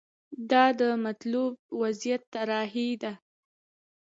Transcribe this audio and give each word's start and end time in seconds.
دا 0.51 0.65
د 0.79 0.81
مطلوب 1.05 1.53
وضعیت 1.81 2.21
طراحي 2.33 2.89
ده. 3.01 3.13